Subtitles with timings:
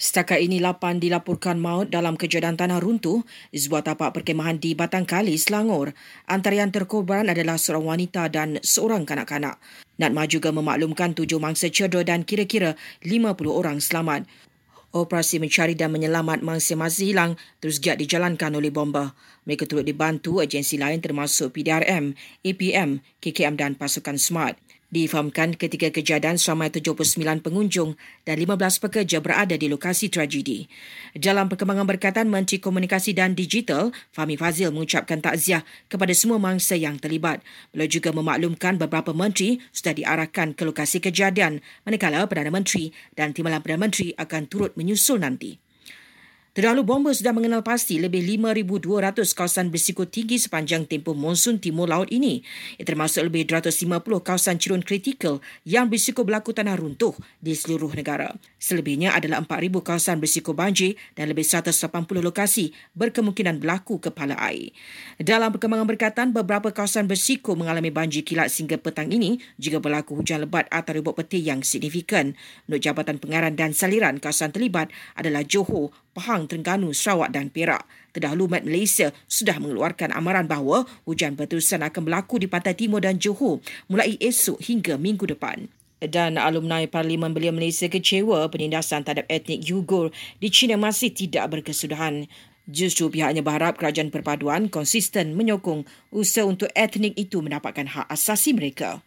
[0.00, 3.20] Setakat ini, lapan dilaporkan maut dalam kejadian tanah runtuh
[3.52, 5.92] di sebuah tapak perkemahan di Batang Kali, Selangor.
[6.24, 9.60] Antara yang terkorban adalah seorang wanita dan seorang kanak-kanak.
[10.00, 14.24] Natma juga memaklumkan tujuh mangsa cedera dan kira-kira 50 orang selamat.
[14.96, 19.12] Operasi mencari dan menyelamat mangsa masih hilang terus giat dijalankan oleh bomba.
[19.44, 24.56] Mereka turut dibantu agensi lain termasuk PDRM, APM, KKM dan pasukan SMART.
[24.90, 27.94] Difahamkan ketika kejadian seramai 79 pengunjung
[28.26, 30.66] dan 15 pekerja berada di lokasi tragedi.
[31.14, 36.98] Dalam perkembangan berkaitan Menteri Komunikasi dan Digital, Fahmi Fazil mengucapkan takziah kepada semua mangsa yang
[36.98, 37.38] terlibat.
[37.70, 43.62] Beliau juga memaklumkan beberapa menteri sudah diarahkan ke lokasi kejadian manakala Perdana Menteri dan Timbalan
[43.62, 45.69] Perdana Menteri akan turut menyusul nanti.
[46.50, 52.10] Terdahulu bomba sudah mengenal pasti lebih 5,200 kawasan berisiko tinggi sepanjang tempoh monsun timur laut
[52.10, 52.42] ini.
[52.74, 58.34] Ia termasuk lebih 250 kawasan cirun kritikal yang berisiko berlaku tanah runtuh di seluruh negara.
[58.58, 61.70] Selebihnya adalah 4,000 kawasan berisiko banjir dan lebih 180
[62.18, 64.74] lokasi berkemungkinan berlaku kepala air.
[65.22, 70.42] Dalam perkembangan berkaitan, beberapa kawasan berisiko mengalami banjir kilat sehingga petang ini juga berlaku hujan
[70.42, 72.34] lebat atau ribut petir yang signifikan.
[72.66, 77.86] Menurut Jabatan Pengarah dan Saliran, kawasan terlibat adalah Johor, Pahang, Terengganu, Sarawak dan Perak.
[78.10, 83.22] Terdahulu Met Malaysia sudah mengeluarkan amaran bahawa hujan berterusan akan berlaku di pantai timur dan
[83.22, 85.70] Johor mulai esok hingga minggu depan.
[86.00, 92.24] Dan alumni Parlimen Belia Malaysia kecewa penindasan terhadap etnik Uyghur di China masih tidak berkesudahan.
[92.70, 99.04] Justru pihaknya berharap kerajaan perpaduan konsisten menyokong usaha untuk etnik itu mendapatkan hak asasi mereka.